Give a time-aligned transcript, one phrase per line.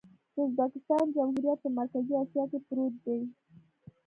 [0.35, 3.19] د ازبکستان جمهوریت په مرکزي اسیا کې پروت دی.